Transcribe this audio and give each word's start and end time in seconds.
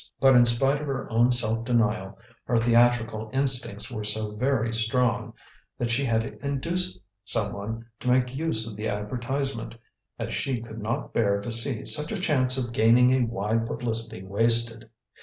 But 0.19 0.35
in 0.35 0.45
spite 0.45 0.81
of 0.81 0.87
her 0.87 1.07
own 1.11 1.31
self 1.31 1.63
denial, 1.63 2.17
her 2.45 2.57
theatrical 2.57 3.29
instincts 3.33 3.91
were 3.91 4.03
so 4.03 4.35
very 4.35 4.73
strong, 4.73 5.35
that 5.77 5.91
she 5.91 6.05
had 6.05 6.21
to 6.23 6.43
induce 6.43 6.97
someone 7.23 7.85
to 7.99 8.07
make 8.07 8.35
use 8.35 8.65
of 8.67 8.75
the 8.75 8.87
advertisement, 8.87 9.75
as 10.17 10.33
she 10.33 10.59
could 10.59 10.81
not 10.81 11.13
bear 11.13 11.39
to 11.41 11.51
see 11.51 11.85
such 11.85 12.11
a 12.11 12.17
chance 12.19 12.57
of 12.57 12.73
gaining 12.73 13.11
a 13.11 13.27
wide 13.27 13.67
publicity 13.67 14.23
wasted. 14.23 14.89